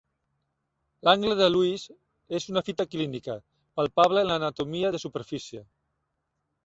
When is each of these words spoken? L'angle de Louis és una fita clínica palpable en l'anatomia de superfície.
L'angle 1.07 1.35
de 1.41 1.49
Louis 1.55 1.83
és 2.39 2.49
una 2.53 2.63
fita 2.69 2.87
clínica 2.95 3.35
palpable 3.81 4.25
en 4.25 4.31
l'anatomia 4.33 4.93
de 4.97 5.03
superfície. 5.05 5.63